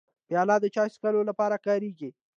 پیاله 0.27 0.55
د 0.61 0.65
چای 0.75 0.89
څښلو 0.93 1.21
لپاره 1.29 1.55
کارېږي. 1.65 2.09